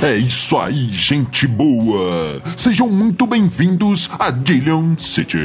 [0.00, 2.40] É isso aí, gente boa!
[2.56, 5.38] Sejam muito bem-vindos a Dillion City.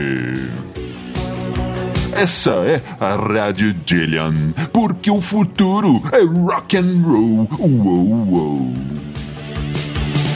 [2.11, 7.50] Essa é a Rádio Dillion, porque o futuro é rock and roll.
[7.57, 8.74] Uou, uou.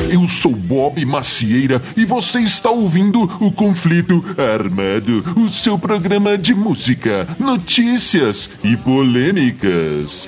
[0.10, 6.56] Eu sou Bob Macieira e você está ouvindo o Conflito Armado, o seu programa de
[6.56, 10.28] música, notícias e polêmicas.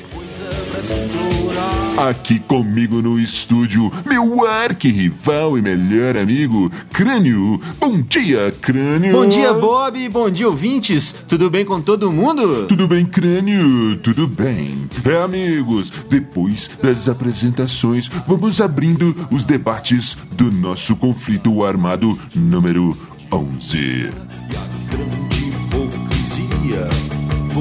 [2.00, 7.60] Aqui comigo no estúdio, meu arquirrival e melhor amigo, Crânio.
[7.78, 9.12] Bom dia, Crânio.
[9.12, 10.08] Bom dia, Bob.
[10.08, 11.14] Bom dia, ouvintes.
[11.28, 12.68] Tudo bem com todo mundo?
[12.68, 13.98] Tudo bem, Crânio?
[13.98, 14.88] Tudo bem.
[15.04, 22.98] É, amigos, depois das apresentações, vamos abrindo os debates do nosso conflito armado número
[23.30, 24.10] 11.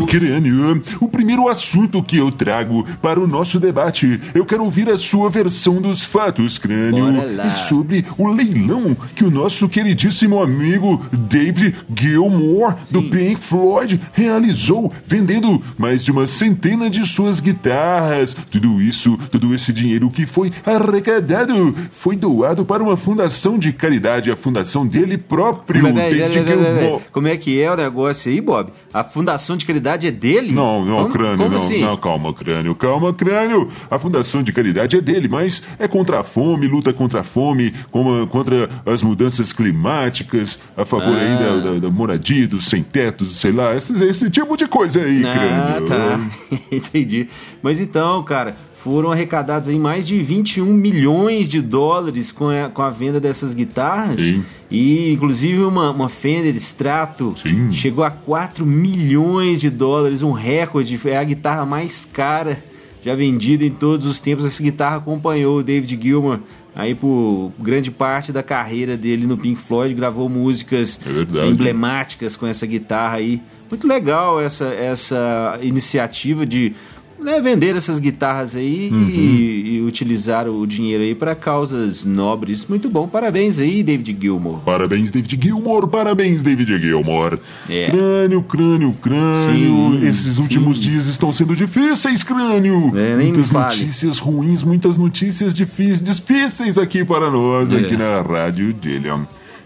[0.09, 4.97] Crânio, o primeiro assunto que eu trago para o nosso debate, eu quero ouvir a
[4.97, 7.20] sua versão dos fatos, Crânio.
[7.41, 14.91] É sobre o leilão que o nosso queridíssimo amigo David Gilmour, do Pink Floyd, realizou,
[15.06, 18.34] vendendo mais de uma centena de suas guitarras.
[18.51, 24.31] Tudo isso, todo esse dinheiro que foi arrecadado, foi doado para uma fundação de caridade,
[24.31, 26.81] a fundação dele próprio, Mas, peraí, David peraí.
[26.81, 27.03] Gilmour.
[27.12, 28.73] Como é que é o negócio aí, Bob?
[28.92, 30.52] A fundação de caridade é dele?
[30.52, 31.80] Não, não, como, crânio, como não, assim?
[31.80, 33.68] não, calma, crânio, calma, crânio.
[33.91, 37.72] A Fundação de Caridade é dele, mas é contra a fome, luta contra a fome,
[37.90, 41.20] como- contra as mudanças climáticas, a favor Ah.
[41.20, 45.22] aí da, da- da moradia, dos sem-tetos, sei lá, esse, esse tipo de coisa aí,
[45.24, 45.32] Ah,
[45.80, 45.86] crânio.
[45.86, 46.20] tá.
[46.70, 47.28] Entendi.
[47.62, 48.56] Mas então, cara,
[48.89, 53.53] foram arrecadados aí mais de 21 milhões de dólares com a, com a venda dessas
[53.53, 54.19] guitarras.
[54.19, 54.42] Sim.
[54.70, 57.70] E, inclusive, uma, uma Fender Strato Sim.
[57.70, 60.98] chegou a 4 milhões de dólares, um recorde.
[61.05, 62.64] É a guitarra mais cara
[63.05, 64.46] já vendida em todos os tempos.
[64.46, 66.41] Essa guitarra acompanhou o David Gilmour
[66.74, 72.46] aí por grande parte da carreira dele no Pink Floyd, gravou músicas É emblemáticas com
[72.46, 73.42] essa guitarra aí.
[73.68, 76.73] Muito legal essa, essa iniciativa de
[77.20, 79.08] né, vender essas guitarras aí Uhum.
[79.08, 82.67] e, e utilizar o dinheiro aí para causas nobres.
[82.67, 84.58] Muito bom, parabéns aí, David Gilmour.
[84.61, 87.39] Parabéns, David Gilmour, parabéns, David Gilmour.
[87.68, 87.90] É.
[87.90, 89.98] Crânio, crânio, crânio.
[90.01, 90.84] Sim, Esses últimos sim.
[90.90, 92.92] dias estão sendo difíceis, crânio.
[92.96, 97.77] É, nem muitas notícias ruins, muitas notícias difíceis, difíceis aqui para nós, É.
[97.79, 99.24] aqui na Rádio Dillion.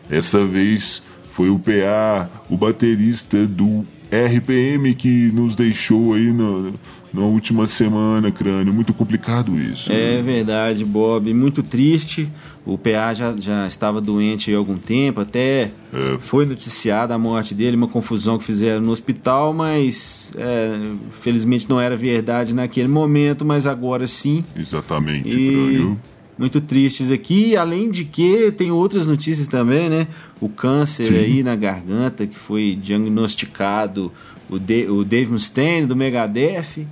[0.08, 1.02] Dessa vez
[1.32, 6.70] foi o PA, o baterista do RPM que nos deixou aí na,
[7.12, 8.72] na última semana, crânio.
[8.72, 9.92] Muito complicado isso.
[9.92, 11.32] É verdade, Bob.
[11.34, 12.28] Muito triste.
[12.64, 16.16] O PA já, já estava doente há algum tempo, até É.
[16.20, 20.78] foi noticiada a morte dele, uma confusão que fizeram no hospital, mas é,
[21.22, 24.44] felizmente não era verdade naquele momento, mas agora sim.
[24.56, 26.00] Exatamente, E crânio.
[26.38, 30.06] muito tristes aqui, além de que tem outras notícias também, né?
[30.40, 31.16] O câncer Sim.
[31.18, 34.12] aí na garganta que foi diagnosticado,
[34.48, 36.86] o, De o Dave Mustaine do Megadeth.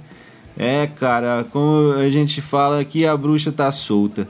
[0.62, 4.28] É, cara, como a gente fala aqui, a bruxa tá solta.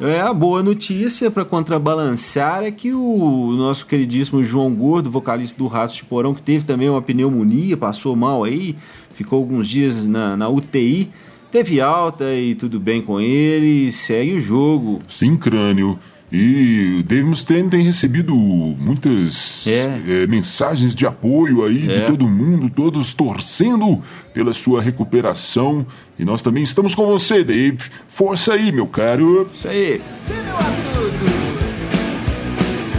[0.00, 5.66] É, a boa notícia para contrabalançar é que o nosso queridíssimo João Gordo, vocalista do
[5.66, 8.74] Ratos de Porão, que teve também uma pneumonia, passou mal aí,
[9.12, 11.10] ficou alguns dias na, na UTI,
[11.50, 15.00] teve alta e tudo bem com ele, segue o jogo.
[15.10, 15.98] Sim, crânio.
[16.38, 19.98] E o Dave Mustaine tem recebido muitas É.
[20.06, 22.00] eh, mensagens de apoio aí de É.
[22.10, 24.02] todo mundo, todos torcendo
[24.34, 25.86] pela sua recuperação.
[26.18, 27.78] E nós também estamos com você, Dave.
[28.06, 29.48] Força aí, meu caro.
[29.54, 29.98] Isso aí.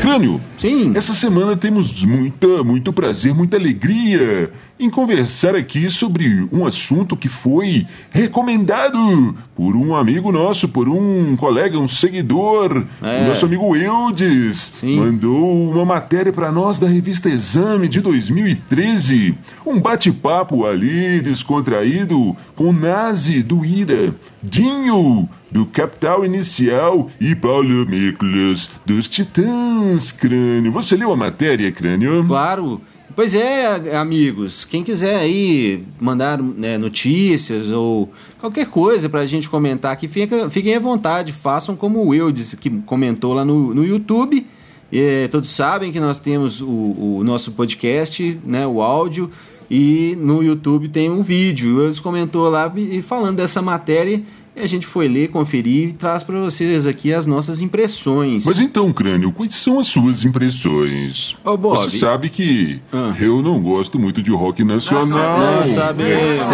[0.02, 0.92] Crânio, Sim.
[0.96, 7.28] essa semana temos muita, muito prazer, muita alegria em conversar aqui sobre um assunto que
[7.28, 13.24] foi recomendado por um amigo nosso, por um colega, um seguidor, É.
[13.24, 14.58] o nosso amigo Eudes.
[14.76, 15.00] Sim.
[15.00, 19.36] Mandou uma matéria para nós da revista Exame de 2013.
[19.66, 24.14] Um bate-papo ali, descontraído, com Nazi do Ira,
[24.44, 30.12] Dinho do Capital Inicial e Paulo Miklos dos Titãs,
[30.48, 30.72] Crânio.
[30.72, 32.26] Você leu a matéria, Crânio?
[32.26, 32.82] Claro.
[33.16, 39.92] Pois é, amigos, quem quiser aí mandar né, notícias ou qualquer coisa pra gente comentar
[39.92, 44.46] aqui, fiquem à vontade, façam como o Eudes que comentou lá no, no YouTube.
[44.94, 49.32] É, todos sabem que nós temos o, o nosso podcast, né, o áudio,
[49.70, 51.78] e no YouTube tem um vídeo.
[51.78, 54.22] O Eudes comentou lá e falando dessa matéria
[54.58, 58.44] E a gente foi ler, conferir e traz para vocês aqui as nossas impressões.
[58.44, 61.36] Mas então, Crânio, quais são as suas impressões?
[61.46, 61.78] Ô, Bob.
[61.78, 63.14] Você sabe que Ah.
[63.20, 65.58] eu não gosto muito de rock nacional.
[65.58, 66.48] Nós sabemos.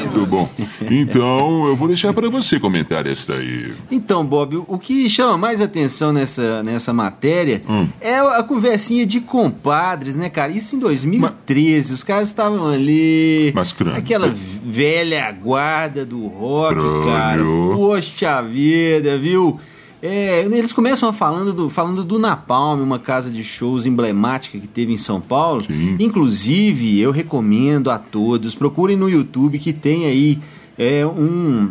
[0.00, 0.48] Muito bom.
[0.90, 3.72] Então, eu vou deixar para você comentar esta aí.
[3.90, 7.86] Então, Bob, o- que chama mais atenção nessa, nessa matéria Hum.
[8.00, 10.50] é a conversinha de compadres, né, cara?
[10.52, 13.52] Isso em 2013, os caras estavam ali.
[13.54, 14.34] Mas, Crânio, Aquela é-
[14.64, 16.74] velha guarda do rock,
[17.06, 17.41] cara.
[17.44, 19.58] Poxa vida, viu?
[20.02, 24.92] É, eles começam falando do, falando do Napalm, uma casa de shows emblemática que teve
[24.92, 25.60] em São Paulo.
[25.64, 25.94] Sim.
[25.98, 30.40] Inclusive, eu recomendo a todos, procurem no YouTube que tem aí
[30.76, 31.70] é, um,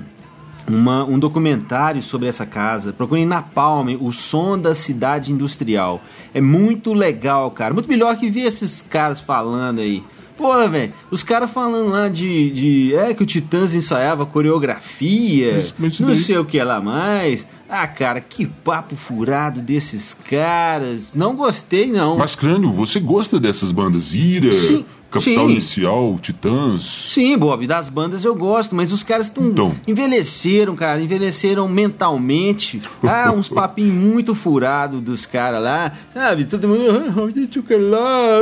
[0.65, 2.93] uma- um documentário sobre essa casa.
[2.93, 6.01] Procurem Napalm, o som da cidade industrial.
[6.33, 7.73] É muito legal, cara.
[7.73, 10.01] Muito melhor que ver esses caras falando aí.
[10.41, 12.95] Pô, velho, os caras falando lá de, de.
[12.95, 17.47] É que o Titãs ensaiava coreografia, isso não daí- sei o que lá mais.
[17.69, 21.13] Ah, cara, que papo furado desses caras.
[21.13, 22.17] Não gostei, não.
[22.17, 24.13] Mas, Crânio, você gosta dessas bandas?
[24.13, 25.51] Ira, Sim, Capital sim.
[25.51, 27.05] Inicial, Titãs?
[27.09, 29.75] Sim, Bob, das bandas eu gosto, mas os caras estão Então.
[29.85, 32.81] envelheceram, cara, envelheceram mentalmente.
[33.03, 36.45] Ah, uns papinhos muito furados dos caras lá, sabe?
[36.45, 38.41] Todo mundo, ah.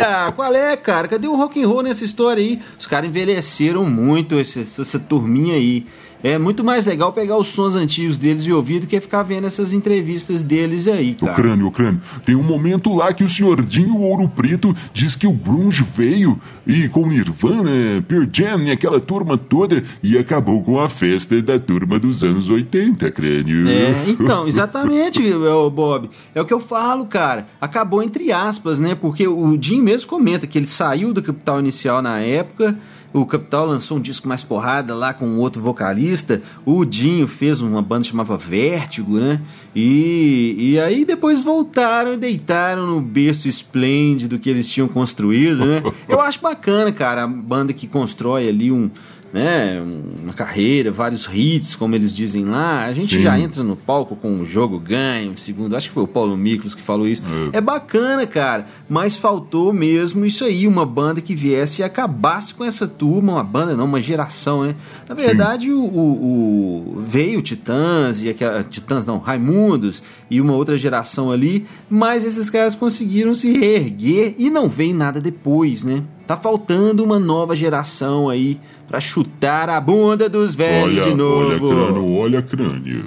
[0.00, 1.08] Ah, qual é, cara?
[1.08, 2.58] Cadê o rock and roll nessa história aí?
[2.78, 5.84] Os caras envelheceram muito essa, essa turminha aí.
[6.22, 9.46] É muito mais legal pegar os sons antigos deles e ouvir do que ficar vendo
[9.46, 11.34] essas entrevistas deles aí, O cara.
[11.34, 12.00] crânio, o crânio.
[12.24, 16.38] Tem um momento lá que o senhor Dinho Ouro Preto diz que o grunge veio
[16.66, 17.70] e com Nirvana,
[18.06, 22.48] Pearl Jam e aquela turma toda e acabou com a festa da turma dos anos
[22.48, 23.68] 80, crânio.
[23.68, 25.20] É, então, exatamente,
[25.72, 26.08] Bob.
[26.34, 27.46] É o que eu falo, cara.
[27.60, 28.94] Acabou entre aspas, né?
[28.94, 32.76] Porque o Jim mesmo comenta que ele saiu do Capital Inicial na época.
[33.12, 36.40] O Capital lançou um disco mais porrada lá com outro vocalista.
[36.64, 39.40] O Dinho fez uma banda que chamava Vértigo, né?
[39.74, 45.82] E, e aí depois voltaram e deitaram no berço esplêndido que eles tinham construído, né?
[46.08, 48.90] Eu acho bacana, cara, a banda que constrói ali um,
[49.32, 49.82] né,
[50.22, 52.84] uma carreira, vários hits, como eles dizem lá.
[52.84, 53.22] A gente Sim.
[53.22, 56.74] já entra no palco com o jogo ganho, segundo, acho que foi o Paulo Miklos
[56.74, 57.22] que falou isso.
[57.52, 57.60] É.
[57.60, 62.86] bacana, cara, mas faltou mesmo isso aí, uma banda que viesse e acabasse com essa
[62.86, 64.74] turma, uma banda não, uma geração, né?
[65.08, 70.76] Na verdade, o, o- o- veio Titãs e aquela Titãs não, Raimundos e uma outra
[70.76, 76.02] geração ali, mas esses caras conseguiram se reerguer e não veio nada depois, né?
[76.26, 78.58] Tá faltando uma nova geração aí
[78.88, 81.68] pra chutar a bunda dos velhos Olha, de novo.
[81.68, 83.04] olha, crânio, olha, crânio.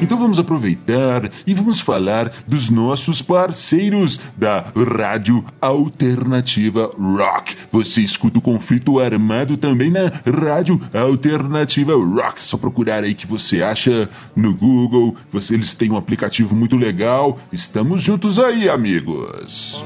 [0.00, 4.64] Então vamos aproveitar e vamos falar dos nossos parceiros da
[4.96, 7.56] Rádio Alternativa Rock.
[7.70, 12.44] Você escuta o conflito armado também na Rádio Alternativa Rock.
[12.44, 15.16] Só procurar aí que você acha no Google.
[15.32, 17.38] Você, eles têm um aplicativo muito legal.
[17.52, 19.84] Estamos juntos aí, amigos.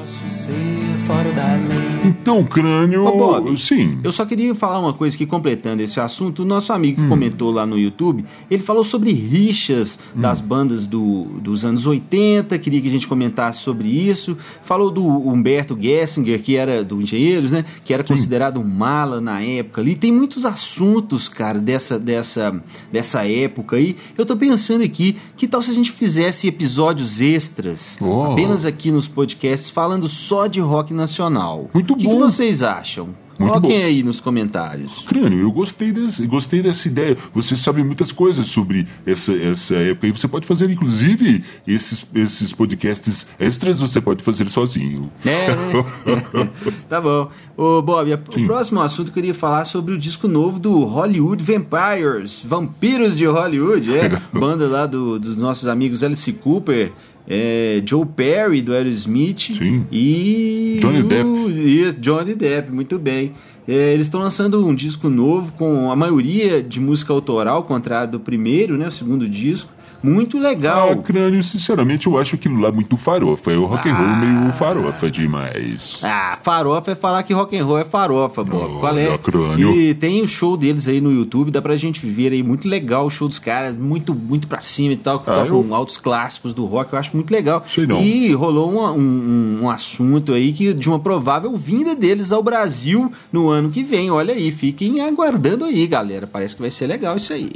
[2.05, 3.07] Então, crânio.
[3.07, 3.99] Ô, Bob, Sim.
[4.03, 6.43] Eu só queria falar uma coisa aqui, completando esse assunto.
[6.43, 7.05] O nosso amigo Hum.
[7.05, 10.21] que comentou lá no YouTube, ele falou sobre rixas Hum.
[10.21, 14.37] das bandas do, dos anos 80, queria que a gente comentasse sobre isso.
[14.65, 17.65] Falou do Humberto Gessinger, que era do Engenheiros, né?
[17.85, 19.95] Que era considerado um mala na época ali.
[19.95, 22.63] Tem muitos assuntos, cara, dessa, dessa,
[22.93, 23.97] dessa época aí.
[24.17, 28.33] Eu tô pensando aqui, que tal se a gente fizesse episódios extras, Oh.
[28.33, 31.69] apenas aqui nos podcasts, falando só de rock nacional?
[31.75, 32.19] Muito O que, que bom.
[32.19, 33.09] vocês acham?
[33.39, 33.87] Muito Coloquem bom.
[33.87, 35.05] aí nos comentários.
[35.07, 37.17] Crânio, eu gostei, desse, gostei dessa ideia.
[37.35, 42.53] Você sabe muitas coisas sobre essa, essa época e você pode fazer, inclusive, esses, esses
[42.53, 45.11] podcasts extras você pode fazer sozinho.
[45.25, 46.51] É, né?
[46.89, 47.29] tá bom.
[47.57, 51.43] Ô, Bob, a- o próximo assunto eu queria falar sobre o disco novo do Hollywood
[51.43, 54.21] Vampires, Vampiros de Hollywood, é.
[54.33, 56.93] Banda lá do- dos nossos amigos Alice Cooper,
[57.27, 59.87] é, Joe Perry do Aerosmith Sim.
[59.91, 60.79] e.
[60.81, 62.01] Johnny Depp.
[62.01, 63.33] Johnny Depp, muito bem.
[63.67, 68.13] É, eles estão lançando um disco novo com a maioria de música autoral, ao contrário
[68.13, 68.89] do primeiro, né?
[68.89, 69.73] O segundo disco.
[70.05, 70.91] Muito legal.
[70.93, 73.53] Ah, crânio, sinceramente, eu acho aquilo lá muito farofa.
[73.53, 75.99] É o rock and roll meio farofa demais.
[76.03, 78.55] Ah, farofa é falar que rock and roll é farofa, Bob.
[78.75, 79.19] Olha, Qual é?
[79.19, 79.75] crânio.
[79.75, 83.07] E tem o show deles aí no YouTube, dá pra gente ver aí, muito legal
[83.07, 86.67] o show dos caras, muito, muito pra cima e tal, Ah, eu- altos clássicos do
[86.67, 87.65] rock, eu acho muito legal.
[87.67, 88.03] Sei não.
[88.03, 93.11] E rolou um, um, um assunto aí que de uma provável vinda deles ao Brasil
[93.33, 94.11] no ano que vem.
[94.11, 96.27] Olha aí, fiquem aguardando aí, galera.
[96.27, 97.51] Parece que vai ser legal isso aí.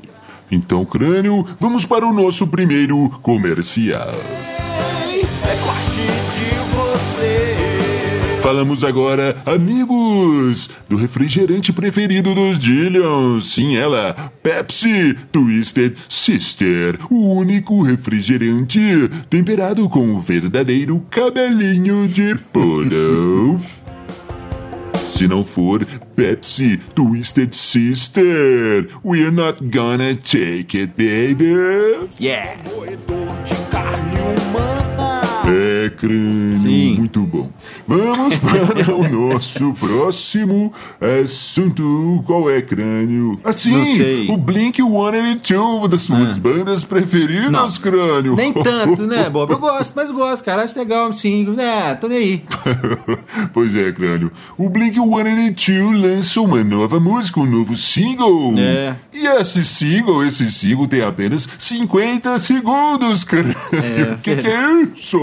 [0.50, 4.14] Então, crânio, vamos para o nosso primeiro comercial.
[8.42, 13.52] Falamos agora, amigos, do refrigerante preferido dos Dillions.
[13.52, 16.98] Sim, ela, Pepsi Twisted Sister.
[17.10, 18.80] O único refrigerante
[19.28, 23.60] temperado com o verdadeiro cabelinho de polo.
[25.04, 25.84] Se não for
[26.18, 32.08] Pepsi Twisted Sister, we're not gonna take it, baby.
[32.18, 32.60] Yeah!
[32.64, 33.46] Roedor
[35.90, 36.94] crânio, Sim.
[36.96, 37.50] muito bom.
[37.86, 42.22] Vamos para o nosso próximo assunto.
[42.26, 43.38] Qual é, crânio?
[43.44, 46.40] Assim, o Blink 182, das suas Ah.
[46.40, 47.70] bandas preferidas, Não.
[47.70, 48.36] crânio.
[48.36, 49.50] Nem tanto, né, Bob?
[49.52, 50.62] Eu gosto, mas gosto, cara.
[50.62, 51.46] Acho legal, sim.
[51.58, 52.42] É, tô nem aí.
[53.54, 54.30] pois é, crânio.
[54.56, 58.54] O Blink 182 lança uma nova música, um novo single.
[58.58, 58.96] É.
[59.12, 63.54] E esse single, esse single tem apenas 50 segundos, crânio.
[63.72, 64.16] É.
[64.22, 65.18] que que é isso?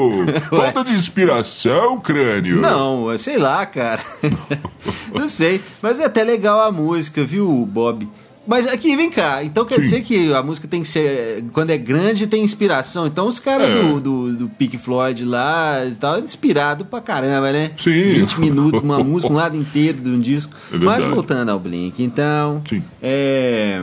[0.58, 2.58] Falta de inspiração, crânio.
[2.62, 4.02] Não, sei lá, cara.
[5.14, 5.62] Não sei.
[5.82, 8.08] Mas é até legal a música, viu, Bob?
[8.48, 9.44] Mas aqui, vem cá.
[9.44, 9.82] Então quer Sim.
[9.82, 11.44] dizer que a música tem que ser.
[11.52, 13.08] Quando é grande, tem inspiração.
[13.08, 13.82] Então os caras É.
[13.82, 17.72] do, do, do Pink Floyd lá e tal, inspirado pra caramba, né?
[17.82, 18.14] Sim.
[18.14, 20.54] 20 minutos, uma música, um lado inteiro de um disco.
[20.72, 22.62] É Mas voltando ao Blink, então.
[22.70, 22.84] Sim.
[23.02, 23.82] É.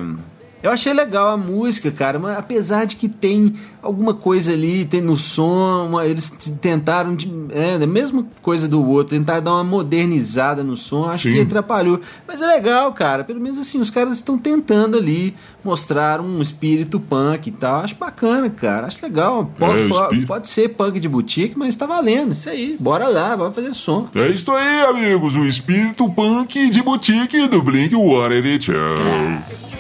[0.63, 5.01] Eu achei legal a música, cara, mas apesar de que tem alguma coisa ali, tem
[5.01, 9.65] no som, uma- eles tentaram, de, é, a mesma coisa do outro, tentaram dar uma
[9.65, 11.35] modernizada no som, acho Sim.
[11.35, 12.01] que atrapalhou.
[12.29, 17.01] Mas é legal, cara, pelo menos assim, os caras estão tentando ali mostrar um espírito
[17.01, 19.51] punk e tal, acho bacana, cara, acho legal.
[19.59, 19.83] Pode,
[20.23, 23.75] É, pode- ser punk de boutique, mas tá valendo, isso aí, bora lá, bora fazer
[23.75, 24.09] som.
[24.15, 25.35] É isso aí, amigos.
[25.35, 29.72] O espírito punk de boutique do Blink 182.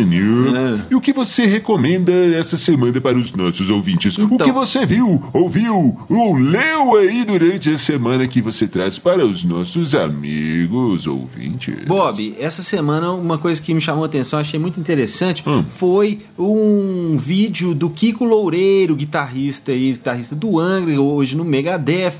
[0.00, 0.86] É.
[0.90, 4.16] E o que você recomenda essa semana para os nossos ouvintes?
[4.18, 4.38] O Então.
[4.46, 9.44] que você viu, ouviu ou leu aí durante a semana que você traz para os
[9.44, 11.74] nossos amigos ouvintes?
[11.86, 15.64] Bob, essa semana uma coisa que me chamou a atenção, achei muito interessante, Hum.
[15.76, 22.14] foi um vídeo do Kiko Loureiro, guitarrista e guitarrista do Angra, hoje no Megadeth.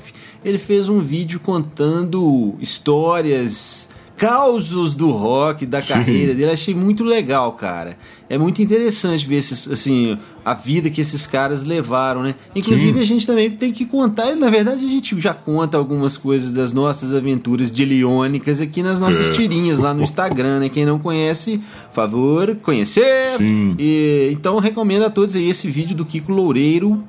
[0.45, 5.89] Ele fez um vídeo contando histórias, causos do rock, da Sim.
[5.93, 6.51] carreira dele.
[6.51, 7.97] Achei muito legal, cara.
[8.27, 12.33] É muito interessante ver esses, assim, a vida que esses caras levaram, né?
[12.55, 12.99] Inclusive Sim.
[12.99, 16.73] a gente também tem que contar, na verdade a gente já conta algumas coisas das
[16.73, 19.31] nossas aventuras de Leônicas aqui nas nossas É.
[19.31, 20.69] tirinhas lá no Instagram, né?
[20.69, 21.61] Quem não conhece,
[21.93, 23.37] favor, conhecer.
[23.37, 23.75] Sim.
[23.77, 27.03] E, então recomendo a todos aí esse vídeo do Kiko Loureiro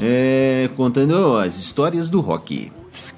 [0.00, 2.72] é, contando as histórias do rock.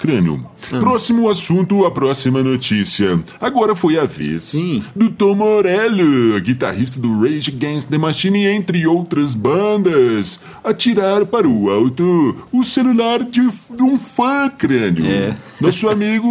[0.06, 0.44] Crânio.
[0.72, 0.78] Hum.
[0.80, 3.18] Próximo assunto, a próxima notícia.
[3.40, 4.82] Agora foi a vez Sim.
[4.94, 11.70] do Tom Morello, guitarrista do Rage Against the Machine, entre outras bandas, atirar para o
[11.70, 15.06] alto o celular de, de um fã, crânio.
[15.06, 15.36] É.
[15.60, 16.28] Nosso amigo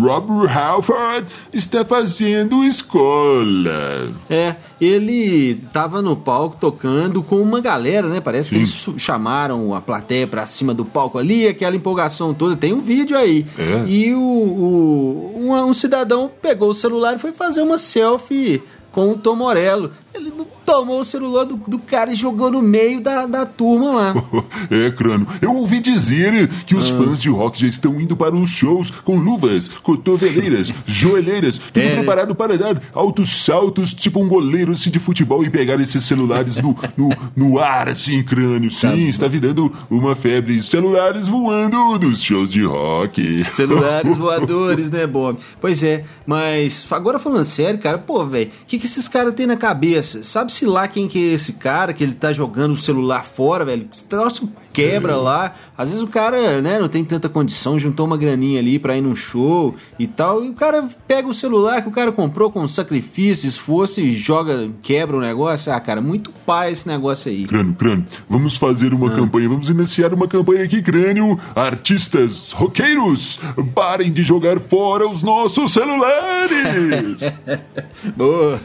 [0.00, 4.08] Rob Halford está fazendo escola.
[4.28, 8.20] É, ele tava no palco tocando com uma galera, né?
[8.20, 8.60] Parece que Sim.
[8.60, 12.56] eles su- chamaram a plateia pra cima do palco ali, aquela empolgação toda.
[12.56, 13.46] Tem um vídeo aí.
[13.58, 13.84] É.
[13.88, 18.62] E o, o- um, um cidadão pegou o celular e foi fazer uma selfie
[18.92, 19.90] com o Tom Morello.
[20.14, 23.92] Ele não tomou o celular do, do cara e jogou no meio da, da turma
[23.92, 24.14] lá.
[24.70, 25.26] É, crânio.
[25.42, 26.78] Eu ouvi dizer que Ah.
[26.78, 31.80] os fãs de rock já estão indo para os shows com luvas, cotoveleiras, joelheiras, tudo
[31.82, 31.96] É.
[31.96, 36.56] preparado para dar altos saltos, tipo um goleiro assim, de futebol e pegar esses celulares
[36.62, 38.70] no, no, no ar, assim, crânio.
[38.70, 38.96] Sim, Tá.
[38.96, 40.60] está virando uma febre.
[40.62, 43.44] Celulares voando nos shows de rock.
[43.52, 45.38] Celulares voadores, né, Bob?
[45.60, 49.46] Pois é, mas agora falando sério, cara, pô, velho, o que, que esses caras têm
[49.46, 50.22] na cabeça?
[50.54, 53.88] Sabe-se lá quem que é esse cara que ele tá jogando o celular fora, velho?
[53.92, 55.52] Esse troço quebra lá.
[55.76, 59.00] Às vezes o cara, né, não tem tanta condição, juntou uma graninha ali pra ir
[59.00, 62.66] num show e tal, e o cara pega o celular que o cara comprou com
[62.68, 65.72] sacrifício, esforço e joga, quebra o negócio.
[65.72, 67.46] Ah, cara, muito pai esse negócio aí.
[67.46, 69.16] Crânio, crânio, vamos fazer uma Ah.
[69.16, 71.38] campanha, vamos iniciar uma campanha aqui, crânio.
[71.56, 73.40] Artistas, roqueiros,
[73.74, 77.20] parem de jogar fora os nossos celulares.
[78.16, 78.60] Boa.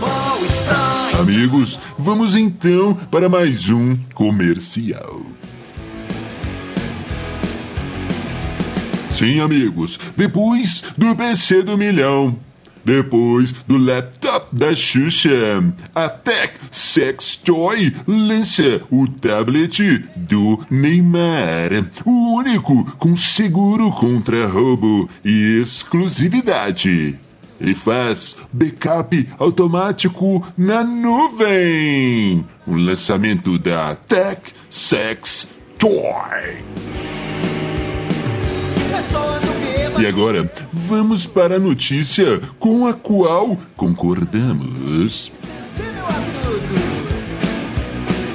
[0.00, 5.20] Mal está Amigos, vamos então para mais um comercial.
[9.10, 12.38] Sim, amigos, depois do PC do milhão,
[12.84, 22.36] depois do laptop da Xuxa, a Tech Sex Toy lança o tablet do Neymar, o
[22.36, 27.18] único com seguro contra roubo e exclusividade.
[27.60, 32.46] E faz backup automático na nuvem.
[32.66, 35.48] Um lançamento da Tech Sex
[35.78, 36.62] Toy.
[40.00, 45.32] E agora, vamos para a notícia com a qual concordamos.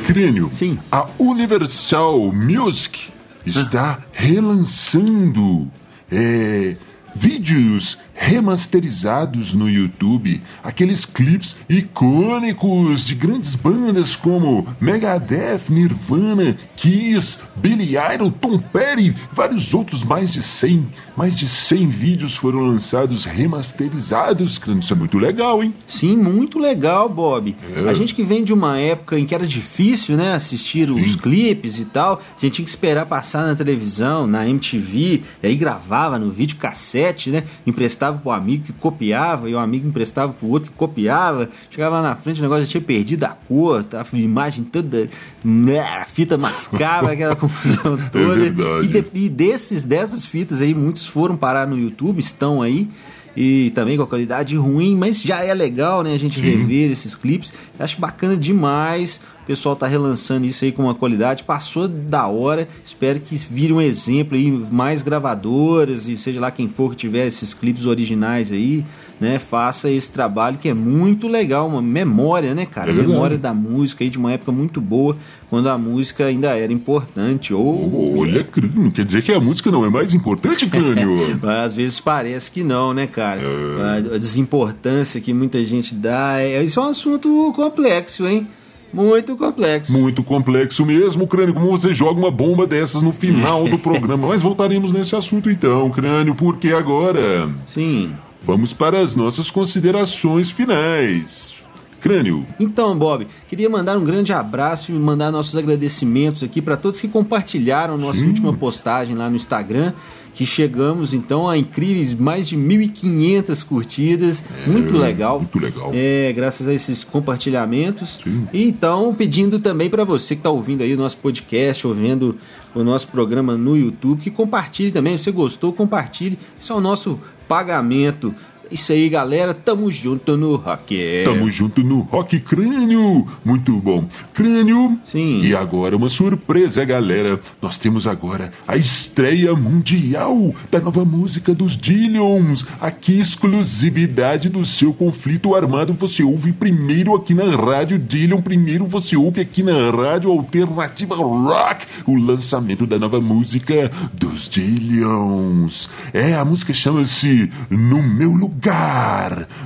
[0.05, 0.77] Crânio, Sim.
[0.91, 3.09] a Universal Music
[3.45, 5.71] está relançando
[6.11, 6.75] é,
[7.15, 17.95] vídeos remasterizados no YouTube, aqueles clipes icônicos de grandes bandas como Megadeth, Nirvana, Kiss, Billy
[18.13, 20.87] Idol, Tom Petty, vários outros, mais de 100,
[21.17, 25.73] mais de 100 vídeos foram lançados remasterizados, isso é muito legal, hein?
[25.85, 27.53] Sim, muito legal, Bob.
[27.75, 27.89] É.
[27.89, 31.77] A gente que vem de uma época em que era difícil, né, assistir os clipes
[31.77, 36.17] e tal, a gente tinha que esperar passar na televisão, na MTV, e aí gravava
[36.17, 40.71] no vídeo cassete, né, emprestava pro amigo que copiava, e o amigo emprestava pro outro
[40.71, 44.17] que copiava, chegava lá na frente, o negócio já tinha perdido a cor, tá, a
[44.17, 45.09] imagem toda,
[45.43, 48.35] né, a fita mascava, aquela confusão toda.
[48.35, 48.85] verdade.
[48.85, 52.87] E de- e desses, dessas fitas aí, muitos foram parar no YouTube, estão aí.
[53.35, 56.13] E também com a qualidade ruim, mas já é legal, né?
[56.13, 57.51] A gente rever esses clipes.
[57.79, 59.19] Acho bacana demais.
[59.43, 61.43] O pessoal tá relançando isso aí com uma qualidade.
[61.43, 62.65] Passou da hora.
[62.83, 67.27] Espero que vire um exemplo aí, mais gravadoras e seja lá quem for que tiver
[67.27, 68.85] esses clipes originais aí,
[69.19, 69.39] né?
[69.39, 72.91] Faça esse trabalho que é muito legal, uma memória, né, cara?
[72.91, 75.17] É memória da música aí de uma época muito boa,
[75.49, 77.53] quando a música ainda era importante.
[77.53, 81.17] Ou Olha, Crânio, quer dizer que a música não é mais importante, Crânio?
[81.43, 83.41] Mas às vezes parece que não, né, cara?
[83.41, 86.39] A- A desimportância que muita gente dá.
[86.39, 88.47] É, isso é um assunto complexo, hein?
[88.93, 89.91] Muito complexo.
[89.91, 94.27] Muito complexo mesmo, Crânio, como você joga uma bomba dessas no final do programa.
[94.27, 98.11] Mas voltaremos nesse assunto então, Crânio, porque agora Sim.
[98.43, 101.55] vamos para as nossas considerações finais.
[102.03, 106.99] Crânio, Então, Bob, queria mandar um grande abraço e mandar nossos agradecimentos aqui para todos
[106.99, 109.93] que compartilharam nossa última postagem lá no Instagram,
[110.33, 115.39] que chegamos então a incríveis mais de 1.500 curtidas, muito legal.
[115.39, 115.91] muito legal.
[115.93, 118.19] É, graças a esses compartilhamentos.
[118.21, 118.49] Sim.
[118.51, 122.37] E então, pedindo também para você que está ouvindo aí o nosso podcast, ouvindo
[122.75, 125.17] o nosso programa no YouTube, que compartilhe também.
[125.17, 126.37] Se você gostou, compartilhe.
[126.59, 128.35] Isso é o nosso pagamento.
[128.73, 129.53] Isso aí, galera.
[129.53, 131.21] Tamo junto no rock.
[131.23, 133.27] Tamo junto no Rock Crânio.
[133.45, 134.07] Muito bom.
[134.33, 134.97] Crânio.
[135.05, 135.41] Sim.
[135.41, 137.39] E agora uma surpresa, galera.
[137.61, 142.65] Nós temos agora a estreia mundial da nova música dos Dillions.
[142.81, 145.93] Aqui, exclusividade do seu conflito armado.
[145.99, 148.41] Você ouve primeiro aqui na Rádio Dillion.
[148.41, 155.91] Primeiro você ouve aqui na Rádio Alternativa Rock o lançamento da nova música dos Dillions.
[156.11, 158.62] É, a música chama-se No Meu Lugar.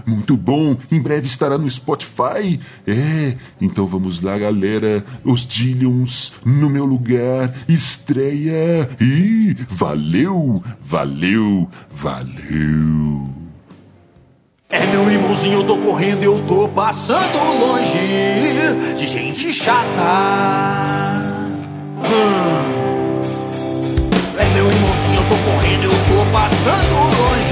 [0.05, 0.77] Muito bom.
[0.91, 2.59] Em breve estará no Spotify.
[2.85, 5.03] É, então vamos lá, galera.
[5.23, 7.53] Os Dillions no meu lugar.
[7.67, 8.89] Estreia.
[8.99, 13.37] E valeu, valeu, valeu.
[14.69, 19.77] É meu irmãozinho, eu tô correndo, eu tô passando longe de gente chata.
[21.99, 23.21] Hum.
[24.37, 27.46] É meu irmãozinho, eu tô correndo, eu tô passando longe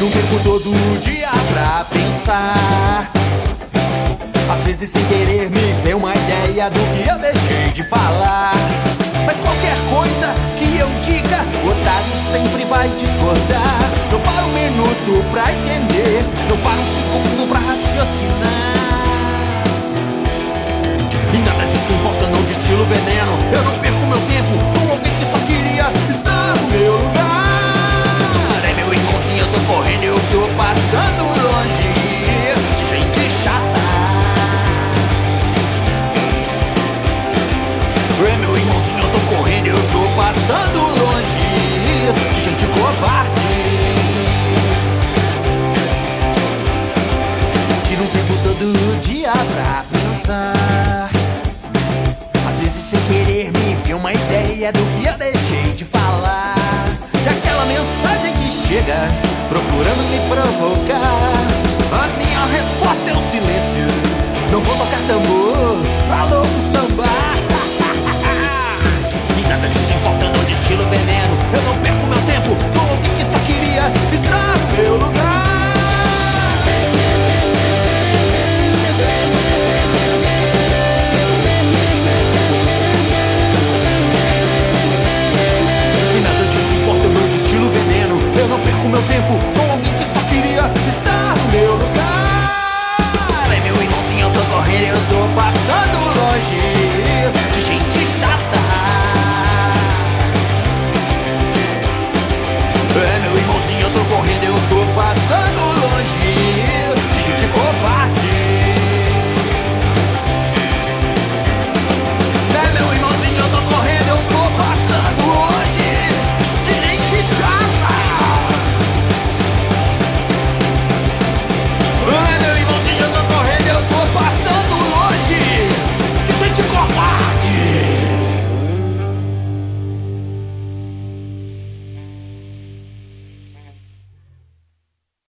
[0.00, 3.12] Tiro o tempo todo dia pra pensar.
[4.50, 8.54] Às vezes sem querer me vem uma ideia do que eu deixei de falar.
[9.26, 13.78] Mas qualquer coisa que eu diga, o otário sempre vai discordar.
[14.10, 18.99] Não para um minuto pra entender, não para um segundo pra raciocinar.
[59.50, 61.34] Procurando me provocar.
[61.92, 63.86] A minha resposta é o silêncio.
[64.52, 65.76] Não vou tocar tambor,
[66.08, 67.36] falou pro sambar.
[69.36, 71.36] E nada disso importa, não estilo veneno.
[71.52, 72.69] Eu não perco meu tempo
[89.08, 89.59] tempo.